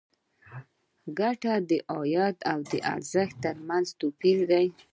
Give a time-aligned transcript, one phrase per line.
[1.19, 4.65] ګټه د عاید او لګښت تر منځ توپیر دی.